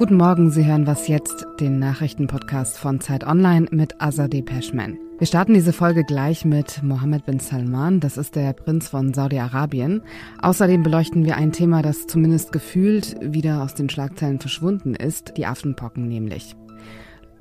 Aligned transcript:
Guten 0.00 0.16
Morgen, 0.16 0.50
Sie 0.50 0.64
hören 0.64 0.86
was 0.86 1.08
jetzt, 1.08 1.46
den 1.60 1.78
Nachrichtenpodcast 1.78 2.78
von 2.78 3.02
Zeit 3.02 3.22
Online 3.26 3.66
mit 3.70 4.00
Azadeh 4.00 4.40
Peschman. 4.40 4.96
Wir 5.18 5.26
starten 5.26 5.52
diese 5.52 5.74
Folge 5.74 6.04
gleich 6.04 6.46
mit 6.46 6.82
Mohammed 6.82 7.26
bin 7.26 7.38
Salman, 7.38 8.00
das 8.00 8.16
ist 8.16 8.34
der 8.34 8.54
Prinz 8.54 8.88
von 8.88 9.12
Saudi-Arabien. 9.12 10.00
Außerdem 10.40 10.82
beleuchten 10.82 11.26
wir 11.26 11.36
ein 11.36 11.52
Thema, 11.52 11.82
das 11.82 12.06
zumindest 12.06 12.50
gefühlt 12.50 13.14
wieder 13.20 13.62
aus 13.62 13.74
den 13.74 13.90
Schlagzeilen 13.90 14.40
verschwunden 14.40 14.94
ist, 14.94 15.36
die 15.36 15.44
Affenpocken 15.44 16.08
nämlich. 16.08 16.56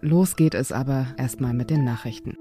Los 0.02 0.36
geht 0.36 0.54
es 0.54 0.74
aber 0.74 1.08
erstmal 1.18 1.54
mit 1.54 1.70
den 1.70 1.86
Nachrichten. 1.86 2.36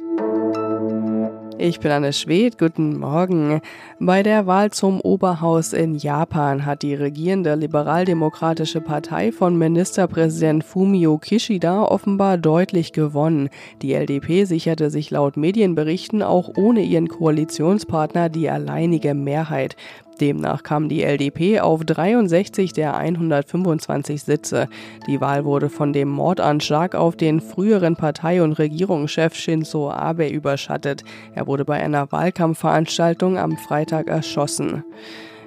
Ich 1.60 1.80
bin 1.80 1.90
Anne 1.90 2.12
Schwedt, 2.12 2.56
guten 2.56 3.00
Morgen. 3.00 3.60
Bei 3.98 4.22
der 4.22 4.46
Wahl 4.46 4.70
zum 4.70 5.00
Oberhaus 5.00 5.72
in 5.72 5.96
Japan 5.96 6.64
hat 6.64 6.82
die 6.82 6.94
regierende 6.94 7.56
liberaldemokratische 7.56 8.80
Partei 8.80 9.32
von 9.32 9.58
Ministerpräsident 9.58 10.62
Fumio 10.62 11.18
Kishida 11.18 11.82
offenbar 11.82 12.38
deutlich 12.38 12.92
gewonnen. 12.92 13.48
Die 13.82 13.92
LDP 13.92 14.44
sicherte 14.44 14.88
sich 14.88 15.10
laut 15.10 15.36
Medienberichten 15.36 16.22
auch 16.22 16.48
ohne 16.56 16.82
ihren 16.82 17.08
Koalitionspartner 17.08 18.28
die 18.28 18.48
alleinige 18.48 19.14
Mehrheit. 19.14 19.74
Demnach 20.20 20.62
kam 20.62 20.88
die 20.88 21.02
LDP 21.02 21.60
auf 21.60 21.84
63 21.84 22.72
der 22.72 22.96
125 22.96 24.22
Sitze. 24.22 24.68
Die 25.06 25.20
Wahl 25.20 25.44
wurde 25.44 25.70
von 25.70 25.92
dem 25.92 26.08
Mordanschlag 26.08 26.94
auf 26.94 27.16
den 27.16 27.40
früheren 27.40 27.96
Partei- 27.96 28.42
und 28.42 28.52
Regierungschef 28.52 29.34
Shinzo 29.34 29.90
Abe 29.90 30.28
überschattet. 30.28 31.04
Er 31.34 31.46
wurde 31.46 31.64
bei 31.64 31.82
einer 31.82 32.10
Wahlkampfveranstaltung 32.12 33.38
am 33.38 33.56
Freitag 33.56 34.08
erschossen. 34.08 34.84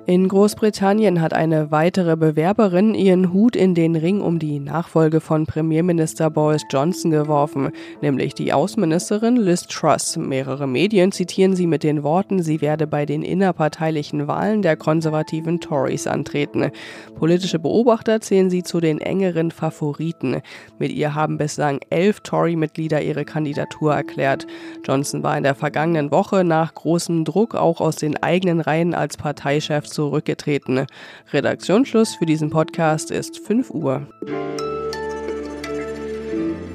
In 0.08 0.28
Großbritannien 0.28 1.22
hat 1.22 1.32
eine 1.34 1.70
weitere 1.70 2.18
Bewerberin 2.18 2.96
ihren 2.96 3.32
Hut 3.32 3.56
in 3.56 3.76
den 3.76 3.96
Ring 3.96 4.20
um 4.20 4.40
die 4.40 4.60
Nachfolge 4.60 5.22
von 5.22 5.46
Premierminister 5.46 6.32
Boris 6.32 6.64
Johnson 6.72 7.12
geworfen, 7.12 7.70
nämlich 8.02 8.34
die 8.34 8.52
Außenministerin 8.52 9.36
Liz 9.36 9.68
Truss. 9.68 10.18
Mehrere 10.18 10.66
Medien 10.66 11.12
zitieren 11.12 11.56
sie 11.56 11.68
mit 11.68 11.84
den 11.84 12.02
Worten, 12.02 12.42
sie 12.42 12.62
werde 12.62 12.88
bei 12.88 13.06
den 13.06 13.22
innerparteilichen 13.22 14.28
Wahlen 14.28 14.64
der 14.64 14.76
konservativen 14.76 15.60
Tories 15.60 16.08
antreten. 16.08 16.72
Politische 17.14 17.60
Beobachter 17.60 18.22
zählen 18.22 18.50
sie 18.50 18.64
zu 18.64 18.80
den 18.80 19.00
engeren 19.00 19.52
Favoriten. 19.52 20.42
Mit 20.80 20.92
ihr 20.94 21.14
haben 21.14 21.38
bislang 21.38 21.80
elf 21.92 22.22
Tory-Mitglieder 22.22 23.04
ihre 23.04 23.24
Kandidatur 23.24 23.94
erklärt. 23.94 24.48
Johnson 24.84 25.22
war 25.22 25.38
in 25.38 25.44
der 25.44 25.56
vergangenen 25.56 26.10
Woche 26.10 26.44
nach 26.44 26.74
großem 26.74 27.24
Druck 27.24 27.54
auch 27.54 27.80
aus 27.80 27.98
den 27.98 28.18
eigenen 28.24 28.62
Reihen 28.62 28.96
als 28.96 29.16
Parteichef 29.16 29.91
zurückgetreten. 29.94 30.86
Redaktionsschluss 31.32 32.16
für 32.16 32.26
diesen 32.26 32.50
Podcast 32.50 33.12
ist 33.12 33.38
5 33.40 33.70
Uhr. 33.72 34.08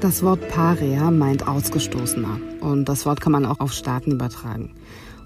Das 0.00 0.23
Wort 0.23 0.47
Paria 0.48 1.11
meint 1.11 1.48
Ausgestoßener 1.48 2.39
und 2.61 2.89
das 2.89 3.06
Wort 3.06 3.20
kann 3.20 3.33
man 3.33 3.47
auch 3.47 3.61
auf 3.61 3.73
Staaten 3.73 4.12
übertragen. 4.12 4.75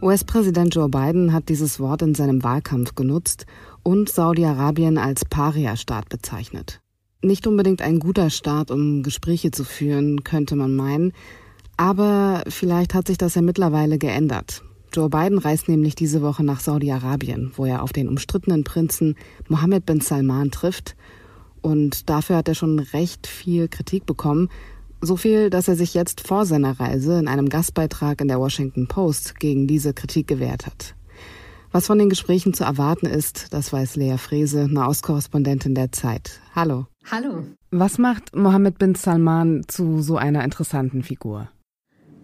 US-Präsident 0.00 0.74
Joe 0.74 0.88
Biden 0.88 1.32
hat 1.32 1.48
dieses 1.48 1.78
Wort 1.80 2.00
in 2.00 2.14
seinem 2.14 2.42
Wahlkampf 2.42 2.94
genutzt 2.94 3.44
und 3.82 4.08
Saudi-Arabien 4.08 4.96
als 4.96 5.24
Paria-Staat 5.24 6.08
bezeichnet. 6.08 6.80
Nicht 7.22 7.46
unbedingt 7.46 7.82
ein 7.82 7.98
guter 7.98 8.30
Start, 8.30 8.70
um 8.70 9.02
Gespräche 9.02 9.50
zu 9.50 9.64
führen, 9.64 10.24
könnte 10.24 10.56
man 10.56 10.74
meinen, 10.74 11.12
aber 11.76 12.44
vielleicht 12.48 12.94
hat 12.94 13.08
sich 13.08 13.18
das 13.18 13.34
ja 13.34 13.42
mittlerweile 13.42 13.98
geändert. 13.98 14.62
Joe 14.92 15.08
Biden 15.08 15.38
reist 15.38 15.68
nämlich 15.68 15.94
diese 15.94 16.20
Woche 16.20 16.42
nach 16.42 16.60
Saudi-Arabien, 16.60 17.52
wo 17.54 17.64
er 17.64 17.82
auf 17.82 17.92
den 17.92 18.08
umstrittenen 18.08 18.64
Prinzen 18.64 19.16
Mohammed 19.48 19.86
bin 19.86 20.00
Salman 20.00 20.50
trifft. 20.50 20.96
Und 21.62 22.10
dafür 22.10 22.36
hat 22.36 22.48
er 22.48 22.54
schon 22.54 22.78
recht 22.78 23.26
viel 23.26 23.68
Kritik 23.68 24.06
bekommen. 24.06 24.48
So 25.00 25.16
viel, 25.16 25.48
dass 25.48 25.68
er 25.68 25.76
sich 25.76 25.94
jetzt 25.94 26.26
vor 26.26 26.44
seiner 26.44 26.80
Reise 26.80 27.18
in 27.18 27.28
einem 27.28 27.48
Gastbeitrag 27.48 28.20
in 28.20 28.28
der 28.28 28.40
Washington 28.40 28.88
Post 28.88 29.38
gegen 29.38 29.66
diese 29.66 29.94
Kritik 29.94 30.26
gewehrt 30.26 30.66
hat. 30.66 30.94
Was 31.72 31.86
von 31.86 31.98
den 31.98 32.08
Gesprächen 32.08 32.52
zu 32.52 32.64
erwarten 32.64 33.06
ist, 33.06 33.54
das 33.54 33.72
weiß 33.72 33.94
Lea 33.94 34.16
Frese, 34.18 34.66
Nahostkorrespondentin 34.68 35.76
der 35.76 35.92
Zeit. 35.92 36.40
Hallo. 36.52 36.86
Hallo. 37.08 37.44
Was 37.70 37.98
macht 37.98 38.34
Mohammed 38.34 38.78
bin 38.78 38.96
Salman 38.96 39.62
zu 39.68 40.02
so 40.02 40.16
einer 40.16 40.42
interessanten 40.42 41.04
Figur? 41.04 41.48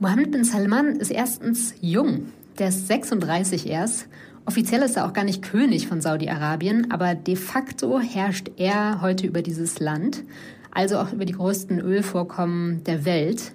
Mohammed 0.01 0.33
bin 0.33 0.43
Salman 0.43 0.97
ist 0.97 1.13
erstens 1.13 1.75
jung. 1.81 2.27
Der 2.59 2.69
ist 2.69 2.87
36 2.87 3.67
erst. 3.67 4.09
Offiziell 4.47 4.81
ist 4.83 4.97
er 4.97 5.07
auch 5.07 5.13
gar 5.13 5.25
nicht 5.25 5.43
König 5.43 5.89
von 5.89 6.01
Saudi-Arabien, 6.01 6.91
aber 6.91 7.15
de 7.15 7.37
facto 7.37 8.01
herrscht 8.01 8.51
er 8.57 9.03
heute 9.03 9.27
über 9.27 9.43
dieses 9.43 9.79
Land, 9.79 10.23
also 10.71 10.99
auch 10.99 11.13
über 11.13 11.27
die 11.27 11.35
größten 11.35 11.81
Ölvorkommen 11.81 12.83
der 12.85 13.05
Welt. 13.05 13.53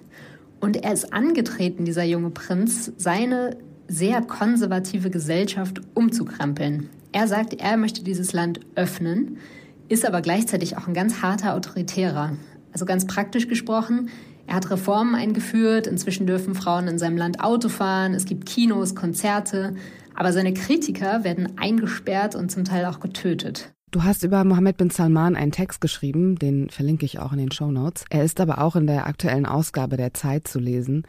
Und 0.60 0.76
er 0.76 0.92
ist 0.92 1.12
angetreten, 1.12 1.84
dieser 1.84 2.04
junge 2.04 2.30
Prinz, 2.30 2.92
seine 2.96 3.56
sehr 3.88 4.22
konservative 4.22 5.10
Gesellschaft 5.10 5.80
umzukrempeln. 5.94 6.88
Er 7.10 7.26
sagt, 7.26 7.54
er 7.54 7.76
möchte 7.76 8.04
dieses 8.04 8.32
Land 8.32 8.60
öffnen, 8.76 9.38
ist 9.88 10.06
aber 10.06 10.20
gleichzeitig 10.20 10.76
auch 10.76 10.86
ein 10.86 10.94
ganz 10.94 11.22
harter 11.22 11.54
Autoritärer. 11.54 12.36
Also 12.72 12.84
ganz 12.84 13.06
praktisch 13.06 13.48
gesprochen, 13.48 14.10
er 14.52 14.56
hat 14.56 14.70
Reformen 14.70 15.14
eingeführt. 15.14 15.86
Inzwischen 15.86 16.26
dürfen 16.26 16.54
Frauen 16.54 16.86
in 16.86 16.98
seinem 16.98 17.16
Land 17.16 17.40
Auto 17.40 17.70
fahren. 17.70 18.12
Es 18.12 18.26
gibt 18.26 18.44
Kinos, 18.44 18.94
Konzerte. 18.94 19.74
Aber 20.14 20.30
seine 20.34 20.52
Kritiker 20.52 21.24
werden 21.24 21.56
eingesperrt 21.56 22.34
und 22.34 22.50
zum 22.50 22.64
Teil 22.64 22.84
auch 22.84 23.00
getötet. 23.00 23.72
Du 23.92 24.02
hast 24.04 24.24
über 24.24 24.44
Mohammed 24.44 24.76
bin 24.76 24.90
Salman 24.90 25.36
einen 25.36 25.52
Text 25.52 25.80
geschrieben, 25.80 26.36
den 26.36 26.68
verlinke 26.68 27.06
ich 27.06 27.18
auch 27.18 27.32
in 27.32 27.38
den 27.38 27.50
Show 27.50 27.70
Notes. 27.70 28.04
Er 28.10 28.24
ist 28.24 28.40
aber 28.40 28.60
auch 28.60 28.76
in 28.76 28.86
der 28.86 29.06
aktuellen 29.06 29.46
Ausgabe 29.46 29.96
der 29.96 30.12
Zeit 30.12 30.46
zu 30.46 30.58
lesen. 30.58 31.06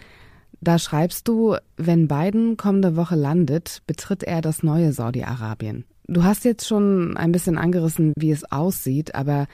Da 0.62 0.80
schreibst 0.80 1.28
du, 1.28 1.58
wenn 1.76 2.08
Biden 2.08 2.56
kommende 2.56 2.96
Woche 2.96 3.16
landet, 3.16 3.82
betritt 3.88 4.24
er 4.24 4.40
das 4.40 4.64
neue 4.64 4.94
Saudi-Arabien. 4.94 5.84
Du 6.08 6.24
hast 6.24 6.46
jetzt 6.46 6.66
schon 6.66 7.18
ein 7.18 7.34
bisschen 7.34 7.58
angerissen, 7.58 8.14
wie 8.18 8.32
es 8.32 8.50
aussieht, 8.50 9.16
aber 9.16 9.48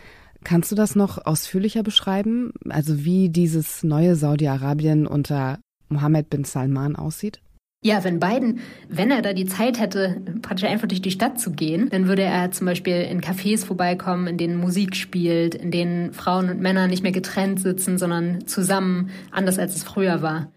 Kannst 0.44 0.72
du 0.72 0.76
das 0.76 0.96
noch 0.96 1.26
ausführlicher 1.26 1.84
beschreiben? 1.84 2.52
Also 2.70 3.04
wie 3.04 3.30
dieses 3.30 3.84
neue 3.84 4.16
Saudi-Arabien 4.16 5.06
unter 5.06 5.60
Mohammed 5.90 6.30
bin 6.30 6.44
Salman 6.44 6.96
aussieht? 6.96 7.42
Ja, 7.82 8.04
wenn 8.04 8.20
Biden, 8.20 8.60
wenn 8.90 9.10
er 9.10 9.22
da 9.22 9.32
die 9.32 9.46
Zeit 9.46 9.80
hätte, 9.80 10.22
praktisch 10.42 10.68
einfach 10.68 10.90
durch 10.90 11.02
die 11.02 11.12
Stadt 11.12 11.40
zu 11.40 11.52
gehen, 11.52 11.88
dann 11.90 12.08
würde 12.08 12.24
er 12.24 12.52
zum 12.52 12.66
Beispiel 12.66 13.02
in 13.04 13.22
Cafés 13.22 13.66
vorbeikommen, 13.66 14.28
in 14.28 14.38
denen 14.38 14.58
Musik 14.58 14.98
spielt, 14.98 15.56
in 15.56 15.72
denen 15.72 16.12
Frauen 16.12 16.50
und 16.50 16.60
Männer 16.60 16.88
nicht 16.88 17.04
mehr 17.04 17.14
getrennt 17.14 17.62
sitzen, 17.62 17.98
sondern 17.98 18.46
zusammen, 18.48 19.12
anders 19.32 19.60
als 19.60 19.78
es 19.78 19.84
früher 19.84 20.22
war. 20.22 20.52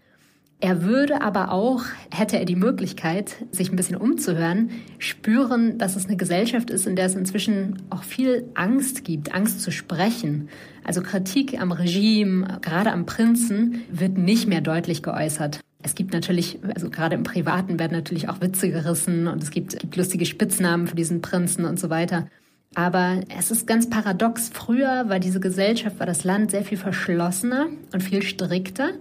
Er 0.59 0.83
würde 0.83 1.21
aber 1.21 1.51
auch, 1.51 1.83
hätte 2.09 2.39
er 2.39 2.45
die 2.45 2.55
Möglichkeit, 2.55 3.35
sich 3.51 3.69
ein 3.69 3.75
bisschen 3.75 3.97
umzuhören, 3.97 4.69
spüren, 4.97 5.77
dass 5.77 5.97
es 5.97 6.05
eine 6.05 6.15
Gesellschaft 6.15 6.69
ist, 6.69 6.87
in 6.87 6.95
der 6.95 7.07
es 7.07 7.15
inzwischen 7.15 7.81
auch 7.89 8.03
viel 8.03 8.45
Angst 8.53 9.03
gibt, 9.03 9.33
Angst 9.33 9.61
zu 9.61 9.71
sprechen. 9.71 10.47
Also 10.85 11.01
Kritik 11.01 11.59
am 11.59 11.73
Regime, 11.73 12.59
gerade 12.61 12.93
am 12.93 13.05
Prinzen, 13.05 13.83
wird 13.91 14.17
nicht 14.17 14.47
mehr 14.47 14.61
deutlich 14.61 15.03
geäußert. 15.03 15.59
Es 15.83 15.95
gibt 15.95 16.13
natürlich, 16.13 16.59
also 16.73 16.89
gerade 16.89 17.15
im 17.15 17.23
Privaten 17.23 17.77
werden 17.77 17.91
natürlich 17.91 18.29
auch 18.29 18.39
Witze 18.39 18.69
gerissen 18.69 19.27
und 19.27 19.43
es 19.43 19.51
gibt, 19.51 19.77
gibt 19.77 19.97
lustige 19.97 20.25
Spitznamen 20.25 20.87
für 20.87 20.95
diesen 20.95 21.21
Prinzen 21.21 21.65
und 21.65 21.77
so 21.77 21.89
weiter. 21.89 22.27
Aber 22.73 23.19
es 23.37 23.51
ist 23.51 23.67
ganz 23.67 23.89
paradox. 23.89 24.49
Früher 24.51 25.09
war 25.09 25.19
diese 25.19 25.39
Gesellschaft, 25.39 25.99
war 25.99 26.07
das 26.07 26.23
Land 26.23 26.51
sehr 26.51 26.63
viel 26.63 26.77
verschlossener 26.77 27.67
und 27.91 28.01
viel 28.01 28.23
strikter. 28.23 28.91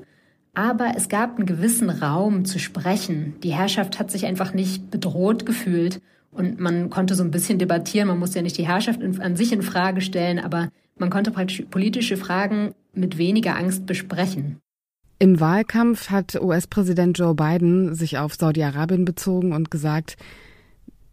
Aber 0.54 0.92
es 0.96 1.08
gab 1.08 1.36
einen 1.36 1.46
gewissen 1.46 1.88
Raum 1.88 2.44
zu 2.44 2.58
sprechen. 2.58 3.34
Die 3.42 3.54
Herrschaft 3.54 3.98
hat 3.98 4.10
sich 4.10 4.26
einfach 4.26 4.52
nicht 4.52 4.90
bedroht 4.90 5.46
gefühlt 5.46 6.00
und 6.30 6.60
man 6.60 6.90
konnte 6.90 7.14
so 7.14 7.22
ein 7.22 7.30
bisschen 7.30 7.58
debattieren. 7.58 8.08
Man 8.08 8.18
musste 8.18 8.38
ja 8.38 8.42
nicht 8.42 8.58
die 8.58 8.66
Herrschaft 8.66 9.00
an 9.02 9.36
sich 9.36 9.52
in 9.52 9.62
Frage 9.62 10.00
stellen, 10.02 10.38
aber 10.38 10.68
man 10.96 11.10
konnte 11.10 11.30
praktisch 11.30 11.62
politische 11.70 12.16
Fragen 12.16 12.74
mit 12.92 13.16
weniger 13.16 13.56
Angst 13.56 13.86
besprechen. 13.86 14.58
Im 15.18 15.40
Wahlkampf 15.40 16.10
hat 16.10 16.34
US-Präsident 16.34 17.18
Joe 17.18 17.34
Biden 17.34 17.94
sich 17.94 18.18
auf 18.18 18.34
Saudi-Arabien 18.34 19.04
bezogen 19.04 19.52
und 19.52 19.70
gesagt, 19.70 20.16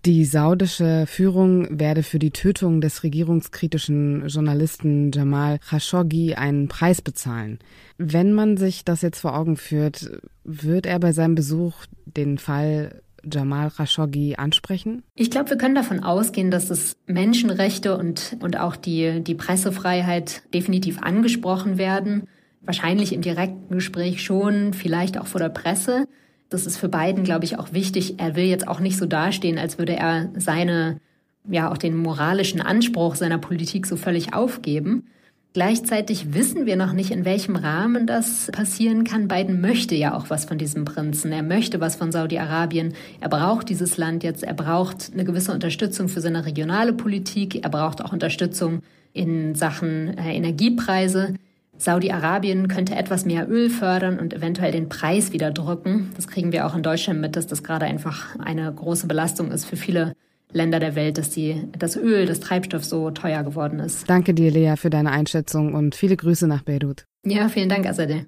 die 0.10 0.26
saudische 0.26 1.06
Führung 1.06 1.68
werde 1.80 2.02
für 2.02 2.18
die 2.18 2.32
Tötung 2.32 2.82
des 2.82 3.04
regierungskritischen 3.04 4.28
Journalisten 4.28 5.12
Jamal 5.12 5.60
Khashoggi 5.60 6.34
einen 6.34 6.68
Preis 6.68 7.00
bezahlen. 7.00 7.60
Wenn 8.00 8.34
man 8.34 8.58
sich 8.58 8.84
das 8.84 9.04
jetzt 9.04 9.20
vor 9.20 9.38
Augen 9.38 9.56
führt, 9.56 10.10
wird 10.44 10.88
er 10.88 10.98
bei 10.98 11.12
seinem 11.12 11.36
Besuch 11.36 11.86
den 12.06 12.40
Fall 12.40 13.04
Jamal 13.24 13.70
Khashoggi 13.70 14.34
ansprechen? 14.36 15.04
Ich 15.14 15.30
glaube, 15.30 15.52
wir 15.52 15.58
können 15.60 15.76
davon 15.76 16.04
ausgehen, 16.04 16.50
dass 16.50 16.72
es 16.72 16.96
Menschenrechte 17.06 17.96
und, 17.96 18.36
und 18.40 18.60
auch 18.60 18.78
die, 18.78 19.24
die 19.24 19.36
Pressefreiheit 19.36 20.42
definitiv 20.56 21.04
angesprochen 21.04 21.78
werden. 21.78 22.24
Wahrscheinlich 22.62 23.14
im 23.14 23.22
direkten 23.22 23.76
Gespräch 23.76 24.24
schon, 24.24 24.74
vielleicht 24.74 25.20
auch 25.20 25.28
vor 25.28 25.40
der 25.40 25.50
Presse. 25.50 26.06
Das 26.50 26.66
ist 26.66 26.78
für 26.78 26.90
beiden, 26.90 27.24
glaube 27.24 27.46
ich, 27.46 27.60
auch 27.60 27.74
wichtig. 27.74 28.20
Er 28.20 28.36
will 28.36 28.46
jetzt 28.46 28.68
auch 28.68 28.80
nicht 28.80 28.98
so 28.98 29.06
dastehen, 29.06 29.60
als 29.60 29.78
würde 29.78 29.96
er 29.96 30.30
seine, 30.36 31.00
ja, 31.48 31.72
auch 31.72 31.78
den 31.78 31.96
moralischen 31.96 32.62
Anspruch 32.62 33.16
seiner 33.16 33.38
Politik 33.38 33.86
so 33.86 33.96
völlig 33.96 34.34
aufgeben. 34.34 35.08
Gleichzeitig 35.54 36.34
wissen 36.34 36.68
wir 36.68 36.76
noch 36.76 36.94
nicht, 36.94 37.10
in 37.10 37.26
welchem 37.26 37.56
Rahmen 37.56 38.06
das 38.06 38.50
passieren 38.52 39.04
kann. 39.04 39.28
Biden 39.28 39.62
möchte 39.62 39.96
ja 39.96 40.16
auch 40.16 40.30
was 40.30 40.46
von 40.46 40.60
diesem 40.60 40.86
Prinzen. 40.86 41.32
Er 41.32 41.42
möchte 41.42 41.80
was 41.80 41.96
von 41.96 42.12
Saudi-Arabien. 42.12 42.94
Er 43.20 43.30
braucht 43.30 43.70
dieses 43.70 43.98
Land 43.98 44.24
jetzt. 44.24 44.44
Er 44.44 44.54
braucht 44.54 45.12
eine 45.12 45.26
gewisse 45.26 45.52
Unterstützung 45.52 46.08
für 46.08 46.22
seine 46.22 46.46
regionale 46.46 46.94
Politik. 46.94 47.64
Er 47.64 47.70
braucht 47.70 48.04
auch 48.04 48.14
Unterstützung 48.14 48.82
in 49.14 49.56
Sachen 49.56 50.16
äh, 50.20 50.36
Energiepreise. 50.36 51.34
Saudi-Arabien 51.80 52.68
könnte 52.68 52.96
etwas 52.96 53.26
mehr 53.26 53.50
Öl 53.50 53.70
fördern 53.70 54.20
und 54.20 54.34
eventuell 54.34 54.74
den 54.74 54.90
Preis 54.90 55.32
wieder 55.32 55.50
drücken. 55.50 56.12
Das 56.18 56.28
kriegen 56.28 56.52
wir 56.52 56.68
auch 56.68 56.76
in 56.76 56.84
Deutschland 56.84 57.22
mit, 57.22 57.38
dass 57.38 57.48
das 57.48 57.64
gerade 57.64 57.86
einfach 57.86 58.38
eine 58.38 58.72
große 58.72 59.08
Belastung 59.08 59.50
ist 59.52 59.66
für 59.66 59.78
viele 59.78 60.14
Länder 60.52 60.80
der 60.80 60.96
Welt, 60.96 61.18
dass 61.18 61.30
die, 61.30 61.64
das 61.78 61.96
Öl, 61.96 62.26
das 62.26 62.42
Treibstoff 62.42 62.84
so 62.84 63.12
teuer 63.12 63.44
geworden 63.44 63.80
ist. 63.80 64.10
Danke 64.10 64.34
dir, 64.34 64.52
Lea, 64.52 64.76
für 64.76 64.90
deine 64.90 65.12
Einschätzung 65.12 65.74
und 65.74 65.96
viele 65.96 66.18
Grüße 66.18 66.48
nach 66.48 66.64
Beirut. 66.64 67.06
Ja, 67.26 67.48
vielen 67.48 67.70
Dank, 67.70 67.88
Azadeh. 67.88 68.26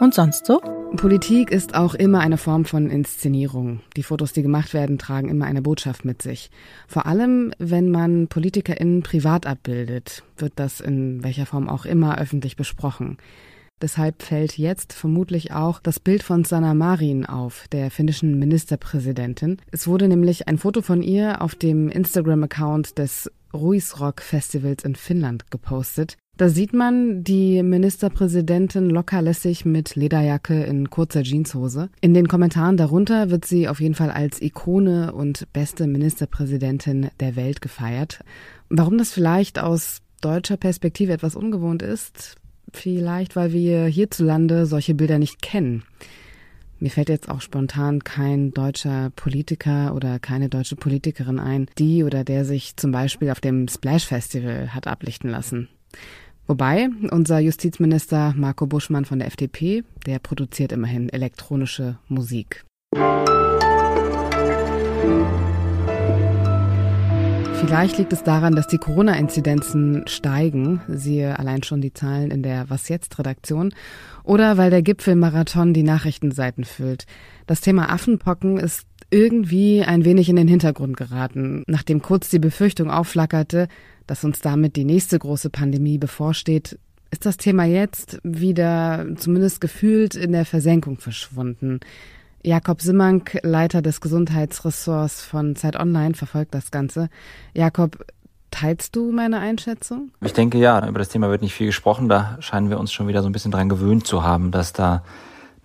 Und 0.00 0.12
sonst 0.12 0.44
so? 0.44 0.83
Politik 0.96 1.50
ist 1.50 1.74
auch 1.74 1.94
immer 1.94 2.20
eine 2.20 2.38
Form 2.38 2.64
von 2.64 2.88
Inszenierung. 2.88 3.80
Die 3.96 4.02
Fotos, 4.02 4.32
die 4.32 4.42
gemacht 4.42 4.74
werden, 4.74 4.98
tragen 4.98 5.28
immer 5.28 5.44
eine 5.44 5.62
Botschaft 5.62 6.04
mit 6.04 6.22
sich. 6.22 6.50
Vor 6.88 7.06
allem, 7.06 7.52
wenn 7.58 7.90
man 7.90 8.28
PolitikerInnen 8.28 9.02
privat 9.02 9.46
abbildet, 9.46 10.22
wird 10.36 10.52
das 10.56 10.80
in 10.80 11.22
welcher 11.22 11.46
Form 11.46 11.68
auch 11.68 11.84
immer 11.84 12.18
öffentlich 12.18 12.56
besprochen. 12.56 13.18
Deshalb 13.82 14.22
fällt 14.22 14.56
jetzt 14.56 14.92
vermutlich 14.92 15.52
auch 15.52 15.80
das 15.80 16.00
Bild 16.00 16.22
von 16.22 16.44
Sanna 16.44 16.74
Marin 16.74 17.26
auf, 17.26 17.66
der 17.72 17.90
finnischen 17.90 18.38
Ministerpräsidentin. 18.38 19.58
Es 19.70 19.86
wurde 19.86 20.08
nämlich 20.08 20.48
ein 20.48 20.58
Foto 20.58 20.80
von 20.80 21.02
ihr 21.02 21.42
auf 21.42 21.54
dem 21.54 21.88
Instagram-Account 21.88 22.98
des 22.98 23.30
Ruisrock 23.52 24.22
Festivals 24.22 24.84
in 24.84 24.94
Finnland 24.94 25.50
gepostet. 25.50 26.16
Da 26.36 26.48
sieht 26.48 26.72
man 26.72 27.22
die 27.22 27.62
Ministerpräsidentin 27.62 28.90
lockerlässig 28.90 29.64
mit 29.64 29.94
Lederjacke 29.94 30.64
in 30.64 30.90
kurzer 30.90 31.22
Jeanshose. 31.22 31.90
In 32.00 32.12
den 32.12 32.26
Kommentaren 32.26 32.76
darunter 32.76 33.30
wird 33.30 33.44
sie 33.44 33.68
auf 33.68 33.80
jeden 33.80 33.94
Fall 33.94 34.10
als 34.10 34.42
Ikone 34.42 35.12
und 35.12 35.46
beste 35.52 35.86
Ministerpräsidentin 35.86 37.10
der 37.20 37.36
Welt 37.36 37.60
gefeiert. 37.60 38.24
Warum 38.68 38.98
das 38.98 39.12
vielleicht 39.12 39.60
aus 39.60 39.98
deutscher 40.20 40.56
Perspektive 40.56 41.12
etwas 41.12 41.36
ungewohnt 41.36 41.82
ist, 41.82 42.36
Vielleicht, 42.74 43.36
weil 43.36 43.52
wir 43.52 43.86
hierzulande 43.86 44.66
solche 44.66 44.94
Bilder 44.94 45.18
nicht 45.18 45.40
kennen. 45.42 45.84
Mir 46.80 46.90
fällt 46.90 47.08
jetzt 47.08 47.28
auch 47.28 47.40
spontan 47.40 48.02
kein 48.02 48.50
deutscher 48.50 49.10
Politiker 49.14 49.94
oder 49.94 50.18
keine 50.18 50.48
deutsche 50.48 50.74
Politikerin 50.74 51.38
ein, 51.38 51.66
die 51.78 52.02
oder 52.02 52.24
der 52.24 52.44
sich 52.44 52.76
zum 52.76 52.90
Beispiel 52.90 53.30
auf 53.30 53.40
dem 53.40 53.68
Splash 53.68 54.06
Festival 54.06 54.74
hat 54.74 54.88
ablichten 54.88 55.30
lassen. 55.30 55.68
Wobei 56.46 56.90
unser 57.10 57.38
Justizminister 57.38 58.34
Marco 58.36 58.66
Buschmann 58.66 59.06
von 59.06 59.18
der 59.18 59.28
FDP, 59.28 59.82
der 60.04 60.18
produziert 60.18 60.72
immerhin 60.72 61.08
elektronische 61.08 61.98
Musik. 62.08 62.64
Vielleicht 67.66 67.96
liegt 67.96 68.12
es 68.12 68.22
daran, 68.22 68.54
dass 68.54 68.66
die 68.66 68.76
Corona-Inzidenzen 68.76 70.06
steigen, 70.06 70.82
siehe 70.86 71.38
allein 71.38 71.62
schon 71.62 71.80
die 71.80 71.94
Zahlen 71.94 72.30
in 72.30 72.42
der 72.42 72.68
Was 72.68 72.90
jetzt 72.90 73.18
Redaktion, 73.18 73.72
oder 74.22 74.58
weil 74.58 74.68
der 74.68 74.82
Gipfelmarathon 74.82 75.72
die 75.72 75.82
Nachrichtenseiten 75.82 76.64
füllt. 76.64 77.06
Das 77.46 77.62
Thema 77.62 77.90
Affenpocken 77.90 78.58
ist 78.58 78.86
irgendwie 79.10 79.82
ein 79.82 80.04
wenig 80.04 80.28
in 80.28 80.36
den 80.36 80.48
Hintergrund 80.48 80.96
geraten, 80.96 81.62
nachdem 81.66 82.02
kurz 82.02 82.28
die 82.28 82.38
Befürchtung 82.38 82.90
aufflackerte, 82.90 83.68
dass 84.06 84.24
uns 84.24 84.40
damit 84.40 84.76
die 84.76 84.84
nächste 84.84 85.18
große 85.18 85.50
Pandemie 85.50 85.98
bevorsteht, 85.98 86.78
ist 87.10 87.26
das 87.26 87.36
Thema 87.36 87.64
jetzt 87.64 88.18
wieder 88.24 89.06
zumindest 89.16 89.60
gefühlt 89.60 90.14
in 90.14 90.32
der 90.32 90.44
Versenkung 90.44 90.98
verschwunden. 90.98 91.80
Jakob 92.42 92.82
Simmank, 92.82 93.38
Leiter 93.42 93.80
des 93.80 94.00
Gesundheitsressorts 94.00 95.22
von 95.22 95.56
Zeit 95.56 95.76
Online, 95.76 96.14
verfolgt 96.14 96.54
das 96.54 96.70
Ganze. 96.70 97.08
Jakob, 97.54 98.04
teilst 98.50 98.94
du 98.96 99.12
meine 99.12 99.38
Einschätzung? 99.38 100.10
Ich 100.20 100.32
denke 100.32 100.58
ja, 100.58 100.86
über 100.86 100.98
das 100.98 101.08
Thema 101.08 101.30
wird 101.30 101.40
nicht 101.40 101.54
viel 101.54 101.68
gesprochen. 101.68 102.08
Da 102.08 102.36
scheinen 102.40 102.68
wir 102.68 102.78
uns 102.78 102.92
schon 102.92 103.08
wieder 103.08 103.22
so 103.22 103.28
ein 103.28 103.32
bisschen 103.32 103.50
dran 103.50 103.68
gewöhnt 103.68 104.06
zu 104.06 104.22
haben, 104.22 104.50
dass 104.50 104.72
da 104.72 105.04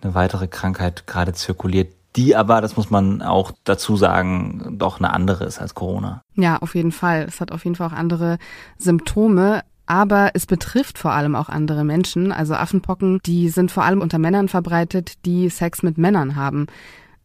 eine 0.01 0.15
weitere 0.15 0.47
Krankheit 0.47 1.05
gerade 1.05 1.33
zirkuliert, 1.33 1.93
die 2.15 2.35
aber, 2.35 2.61
das 2.61 2.75
muss 2.75 2.89
man 2.89 3.21
auch 3.21 3.51
dazu 3.63 3.95
sagen, 3.95 4.75
doch 4.77 4.99
eine 4.99 5.13
andere 5.13 5.45
ist 5.45 5.59
als 5.59 5.75
Corona. 5.75 6.21
Ja, 6.35 6.57
auf 6.57 6.75
jeden 6.75 6.91
Fall. 6.91 7.25
Es 7.27 7.39
hat 7.39 7.51
auf 7.51 7.63
jeden 7.63 7.75
Fall 7.75 7.87
auch 7.87 7.93
andere 7.93 8.37
Symptome 8.77 9.61
aber 9.89 10.29
es 10.35 10.45
betrifft 10.45 10.99
vor 10.99 11.13
allem 11.13 11.35
auch 11.35 11.49
andere 11.49 11.83
Menschen. 11.83 12.31
Also 12.31 12.53
Affenpocken, 12.53 13.19
die 13.25 13.49
sind 13.49 13.71
vor 13.71 13.83
allem 13.83 14.01
unter 14.01 14.19
Männern 14.19 14.47
verbreitet, 14.47 15.25
die 15.25 15.49
Sex 15.49 15.81
mit 15.81 15.97
Männern 15.97 16.35
haben. 16.35 16.67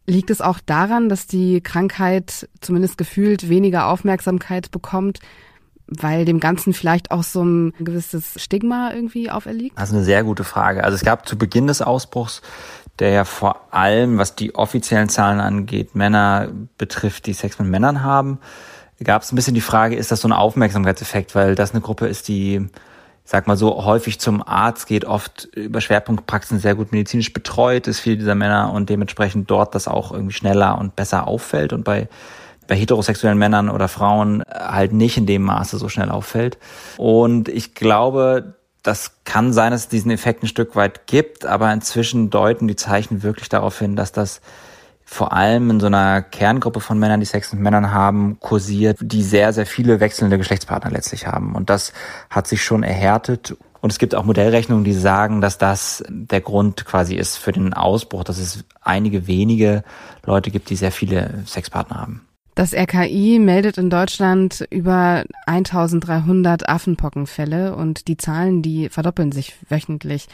Liegt 0.07 0.31
es 0.31 0.41
auch 0.41 0.59
daran, 0.65 1.07
dass 1.07 1.27
die 1.27 1.61
Krankheit 1.61 2.49
zumindest 2.61 2.97
gefühlt 2.97 3.49
weniger 3.49 3.85
Aufmerksamkeit 3.85 4.71
bekommt, 4.71 5.19
weil 5.85 6.25
dem 6.25 6.39
Ganzen 6.39 6.73
vielleicht 6.73 7.11
auch 7.11 7.21
so 7.21 7.43
ein 7.43 7.73
gewisses 7.77 8.41
Stigma 8.41 8.91
irgendwie 8.91 9.29
auferliegt? 9.29 9.77
Das 9.77 9.89
ist 9.89 9.95
eine 9.95 10.03
sehr 10.03 10.23
gute 10.23 10.43
Frage. 10.43 10.83
Also 10.83 10.95
es 10.95 11.03
gab 11.03 11.27
zu 11.27 11.37
Beginn 11.37 11.67
des 11.67 11.83
Ausbruchs, 11.83 12.41
der 12.99 13.09
ja 13.09 13.25
vor 13.25 13.61
allem, 13.71 14.17
was 14.17 14.35
die 14.35 14.55
offiziellen 14.55 15.09
Zahlen 15.09 15.39
angeht, 15.39 15.95
Männer 15.95 16.49
betrifft, 16.77 17.25
die 17.25 17.33
Sex 17.33 17.59
mit 17.59 17.67
Männern 17.67 18.03
haben 18.03 18.39
gab 19.03 19.23
es 19.23 19.31
ein 19.31 19.35
bisschen 19.35 19.55
die 19.55 19.61
Frage, 19.61 19.95
ist 19.95 20.11
das 20.11 20.21
so 20.21 20.27
ein 20.27 20.33
Aufmerksamkeitseffekt, 20.33 21.35
weil 21.35 21.55
das 21.55 21.71
eine 21.71 21.81
Gruppe 21.81 22.07
ist, 22.07 22.27
die, 22.27 22.67
sag 23.25 23.47
mal 23.47 23.57
so, 23.57 23.83
häufig 23.83 24.19
zum 24.19 24.45
Arzt 24.47 24.87
geht, 24.87 25.05
oft 25.05 25.45
über 25.53 25.81
Schwerpunktpraxen 25.81 26.59
sehr 26.59 26.75
gut 26.75 26.91
medizinisch 26.91 27.33
betreut 27.33 27.87
ist, 27.87 27.99
viele 27.99 28.17
dieser 28.17 28.35
Männer 28.35 28.71
und 28.71 28.89
dementsprechend 28.89 29.51
dort 29.51 29.75
das 29.75 29.87
auch 29.87 30.11
irgendwie 30.11 30.33
schneller 30.33 30.77
und 30.77 30.95
besser 30.95 31.27
auffällt 31.27 31.73
und 31.73 31.83
bei 31.83 32.07
bei 32.67 32.75
heterosexuellen 32.75 33.37
Männern 33.37 33.69
oder 33.69 33.87
Frauen 33.87 34.41
halt 34.51 34.91
nicht 34.91 35.17
in 35.17 35.27
dem 35.27 35.43
Maße 35.43 35.77
so 35.77 35.87
schnell 35.87 36.09
auffällt. 36.09 36.57
Und 36.97 37.47
ich 37.47 37.75
glaube, 37.75 38.55
das 38.85 39.13
kann 39.23 39.51
sein, 39.51 39.71
dass 39.71 39.81
es 39.81 39.87
diesen 39.87 40.11
Effekt 40.11 40.43
ein 40.43 40.47
Stück 40.47 40.75
weit 40.75 41.07
gibt, 41.07 41.45
aber 41.45 41.73
inzwischen 41.73 42.29
deuten 42.29 42.67
die 42.67 42.75
Zeichen 42.75 43.23
wirklich 43.23 43.49
darauf 43.49 43.79
hin, 43.79 43.95
dass 43.95 44.11
das 44.11 44.41
vor 45.03 45.33
allem 45.33 45.69
in 45.69 45.79
so 45.79 45.87
einer 45.87 46.21
Kerngruppe 46.21 46.79
von 46.79 46.99
Männern, 46.99 47.19
die 47.19 47.25
Sex 47.25 47.51
mit 47.51 47.61
Männern 47.61 47.91
haben, 47.91 48.39
kursiert, 48.39 48.97
die 49.01 49.23
sehr, 49.23 49.53
sehr 49.53 49.65
viele 49.65 49.99
wechselnde 49.99 50.37
Geschlechtspartner 50.37 50.91
letztlich 50.91 51.27
haben. 51.27 51.55
Und 51.55 51.69
das 51.69 51.93
hat 52.29 52.47
sich 52.47 52.63
schon 52.63 52.83
erhärtet. 52.83 53.55
Und 53.81 53.91
es 53.91 53.99
gibt 53.99 54.15
auch 54.15 54.23
Modellrechnungen, 54.23 54.83
die 54.83 54.93
sagen, 54.93 55.41
dass 55.41 55.57
das 55.57 56.03
der 56.09 56.41
Grund 56.41 56.85
quasi 56.85 57.15
ist 57.15 57.37
für 57.37 57.51
den 57.51 57.73
Ausbruch, 57.73 58.23
dass 58.23 58.39
es 58.39 58.65
einige 58.81 59.27
wenige 59.27 59.83
Leute 60.25 60.49
gibt, 60.49 60.69
die 60.69 60.75
sehr 60.75 60.91
viele 60.91 61.43
Sexpartner 61.45 62.01
haben. 62.01 62.24
Das 62.55 62.73
RKI 62.73 63.37
meldet 63.39 63.77
in 63.77 63.89
Deutschland 63.89 64.65
über 64.69 65.25
1300 65.45 66.69
Affenpockenfälle 66.69 67.75
und 67.75 68.07
die 68.07 68.15
Zahlen, 68.15 68.61
die 68.61 68.87
verdoppeln 68.87 69.33
sich 69.33 69.57
wöchentlich. 69.67 70.27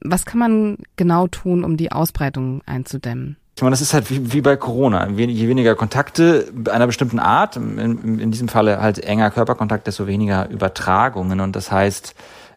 Was 0.00 0.24
kann 0.24 0.38
man 0.38 0.78
genau 0.96 1.26
tun, 1.26 1.64
um 1.64 1.76
die 1.76 1.92
Ausbreitung 1.92 2.62
einzudämmen? 2.64 3.36
Ich 3.56 3.62
meine, 3.62 3.72
das 3.72 3.82
ist 3.82 3.92
halt 3.92 4.10
wie, 4.10 4.32
wie 4.32 4.40
bei 4.40 4.56
Corona. 4.56 5.08
Je 5.08 5.48
weniger 5.48 5.74
Kontakte 5.74 6.50
einer 6.70 6.86
bestimmten 6.86 7.18
Art, 7.18 7.56
in, 7.56 8.18
in 8.20 8.30
diesem 8.30 8.48
Falle 8.48 8.80
halt 8.80 8.98
enger 8.98 9.30
Körperkontakt, 9.30 9.86
desto 9.86 10.06
weniger 10.06 10.48
Übertragungen. 10.48 11.40
Und 11.40 11.56
das 11.56 11.70
heißt, 11.70 12.14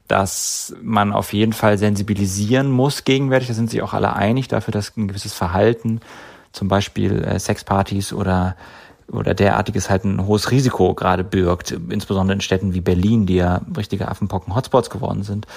dass 0.07 0.75
man 0.81 1.11
auf 1.11 1.33
jeden 1.33 1.53
Fall 1.53 1.77
sensibilisieren 1.77 2.69
muss 2.71 3.03
gegenwärtig. 3.03 3.49
Da 3.49 3.53
sind 3.53 3.69
sich 3.69 3.81
auch 3.81 3.93
alle 3.93 4.13
einig 4.13 4.47
dafür, 4.47 4.71
dass 4.71 4.95
ein 4.95 5.09
gewisses 5.09 5.33
Verhalten, 5.33 5.99
zum 6.51 6.67
Beispiel 6.67 7.21
äh, 7.21 7.39
Sexpartys 7.39 8.11
oder 8.11 8.55
oder 9.11 9.33
derartiges 9.33 9.89
halt 9.89 10.05
ein 10.05 10.25
hohes 10.25 10.51
Risiko 10.51 10.93
gerade 10.93 11.23
birgt, 11.23 11.71
insbesondere 11.71 12.35
in 12.35 12.41
Städten 12.41 12.73
wie 12.73 12.81
Berlin, 12.81 13.25
die 13.25 13.35
ja 13.35 13.61
richtige 13.75 14.07
Affenpocken-Hotspots 14.07 14.89
geworden 14.89 15.23
sind. 15.23 15.47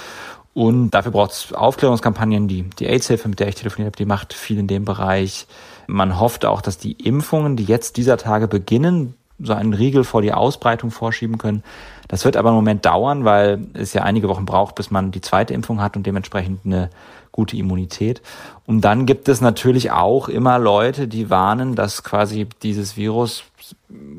Und 0.54 0.90
dafür 0.90 1.12
braucht 1.12 1.32
es 1.32 1.52
Aufklärungskampagnen. 1.52 2.46
Die, 2.46 2.64
die 2.78 2.86
AIDS-Hilfe, 2.86 3.28
mit 3.28 3.40
der 3.40 3.48
ich 3.48 3.54
telefoniert 3.54 3.92
habe, 3.92 3.96
die 3.96 4.04
macht 4.04 4.34
viel 4.34 4.58
in 4.58 4.66
dem 4.66 4.84
Bereich. 4.84 5.46
Man 5.86 6.20
hofft 6.20 6.44
auch, 6.44 6.60
dass 6.60 6.76
die 6.76 6.92
Impfungen, 6.92 7.56
die 7.56 7.64
jetzt 7.64 7.96
dieser 7.96 8.18
Tage 8.18 8.48
beginnen, 8.48 9.14
so 9.42 9.52
einen 9.52 9.74
Riegel 9.74 10.04
vor 10.04 10.22
die 10.22 10.32
Ausbreitung 10.32 10.90
vorschieben 10.90 11.38
können. 11.38 11.62
Das 12.08 12.24
wird 12.24 12.36
aber 12.36 12.50
im 12.50 12.54
Moment 12.54 12.84
dauern, 12.84 13.24
weil 13.24 13.66
es 13.74 13.92
ja 13.92 14.02
einige 14.02 14.28
Wochen 14.28 14.44
braucht, 14.44 14.74
bis 14.74 14.90
man 14.90 15.10
die 15.10 15.20
zweite 15.20 15.54
Impfung 15.54 15.80
hat 15.80 15.96
und 15.96 16.06
dementsprechend 16.06 16.60
eine 16.64 16.90
gute 17.32 17.56
Immunität. 17.56 18.20
Und 18.66 18.82
dann 18.82 19.06
gibt 19.06 19.28
es 19.28 19.40
natürlich 19.40 19.90
auch 19.90 20.28
immer 20.28 20.58
Leute, 20.58 21.08
die 21.08 21.30
warnen, 21.30 21.74
dass 21.74 22.04
quasi 22.04 22.46
dieses 22.62 22.96
Virus 22.96 23.44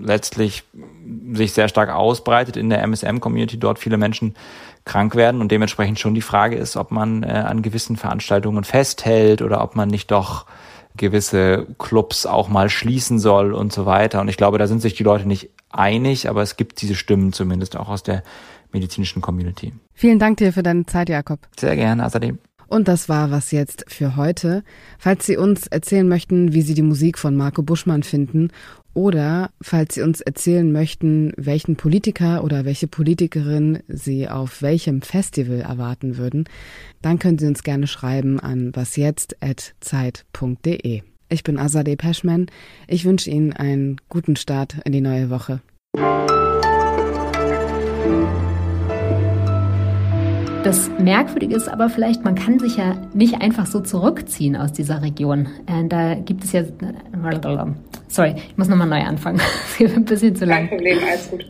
letztlich 0.02 0.64
sich 1.34 1.54
sehr 1.54 1.68
stark 1.68 1.92
ausbreitet 1.92 2.58
in 2.58 2.70
der 2.70 2.82
MSM-Community, 2.82 3.60
dort 3.60 3.80
viele 3.80 3.98
Menschen 3.98 4.36
krank 4.86 5.16
werden 5.16 5.40
und 5.40 5.52
dementsprechend 5.52 6.00
schon 6.00 6.14
die 6.14 6.22
Frage 6.22 6.56
ist, 6.56 6.76
ob 6.76 6.92
man 6.92 7.24
äh, 7.24 7.28
an 7.28 7.62
gewissen 7.62 7.96
Veranstaltungen 7.96 8.64
festhält 8.64 9.42
oder 9.42 9.62
ob 9.64 9.76
man 9.76 9.88
nicht 9.88 10.12
doch 10.12 10.46
gewisse 10.98 11.68
Clubs 11.80 12.26
auch 12.26 12.50
mal 12.50 12.70
schließen 12.70 13.20
soll 13.20 13.54
und 13.54 13.74
so 13.74 13.86
weiter. 13.86 14.22
Und 14.22 14.28
ich 14.28 14.38
glaube, 14.38 14.58
da 14.58 14.68
sind 14.68 14.82
sich 14.82 14.94
die 14.94 15.04
Leute 15.04 15.28
nicht 15.28 15.50
einig, 15.70 16.30
aber 16.30 16.42
es 16.42 16.56
gibt 16.56 16.82
diese 16.82 16.96
Stimmen 16.96 17.34
zumindest 17.34 17.76
auch 17.76 17.90
aus 17.90 18.04
der 18.04 18.24
medizinischen 18.72 19.22
Community. 19.22 19.74
Vielen 19.94 20.20
Dank 20.20 20.38
dir 20.38 20.54
für 20.54 20.64
deine 20.64 20.86
Zeit, 20.86 21.10
Jakob. 21.10 21.40
Sehr 21.60 21.76
gerne, 21.76 22.06
außerdem. 22.06 22.40
Und 22.68 22.88
das 22.88 23.08
war 23.08 23.30
was 23.30 23.52
jetzt 23.52 23.86
für 23.88 24.16
heute. 24.16 24.64
Falls 24.98 25.28
Sie 25.28 25.38
uns 25.38 25.68
erzählen 25.68 26.08
möchten, 26.08 26.54
wie 26.54 26.64
Sie 26.64 26.74
die 26.74 26.82
Musik 26.82 27.20
von 27.20 27.36
Marco 27.36 27.62
Buschmann 27.62 28.02
finden 28.02 28.50
oder 28.94 29.50
falls 29.62 29.96
Sie 29.96 30.02
uns 30.02 30.22
erzählen 30.22 30.72
möchten, 30.72 31.34
welchen 31.36 31.76
Politiker 31.76 32.42
oder 32.44 32.64
welche 32.66 32.88
Politikerin 32.88 33.80
Sie 33.88 34.30
auf 34.30 34.62
welchem 34.62 35.02
Festival 35.02 35.62
erwarten 35.62 36.18
würden, 36.18 36.46
dann 37.02 37.18
können 37.20 37.40
Sie 37.40 37.48
uns 37.48 37.64
gerne 37.64 37.88
schreiben 37.88 38.40
an 38.40 38.76
wasjetzt.zeit.de. 38.76 41.02
Ich 41.30 41.44
bin 41.44 41.58
Azadeh 41.58 41.96
Peschman. 41.96 42.48
Ich 42.88 43.06
wünsche 43.06 43.32
Ihnen 43.32 43.54
einen 43.54 44.00
guten 44.10 44.36
Start 44.36 44.76
in 44.86 44.92
die 44.92 45.02
neue 45.02 45.32
Woche. 45.32 45.62
Das 50.64 50.90
Merkwürdige 50.98 51.58
ist 51.58 51.68
aber 51.68 51.90
vielleicht, 51.90 52.24
man 52.24 52.36
kann 52.36 52.58
sich 52.58 52.78
ja 52.78 52.96
nicht 53.14 53.42
einfach 53.42 53.66
so 53.66 53.82
zurückziehen 53.82 54.56
aus 54.56 54.72
dieser 54.72 55.02
Region. 55.02 55.48
Äh, 55.66 55.90
da 55.90 56.16
gibt 56.16 56.46
es 56.46 56.54
ja. 56.54 56.64
Sorry, 58.08 58.36
ich 58.38 58.58
muss 58.58 58.70
nochmal 58.70 58.88
neu 58.88 59.02
anfangen. 59.02 59.42
Das 59.64 59.78
geht 59.78 59.96
ein 59.96 60.06
bisschen 60.06 60.36
zu 60.36 60.46
lang. 60.46 60.70
Kein 60.70 60.78
Problem, 60.78 61.00
alles 61.06 61.30
gut. 61.32 61.46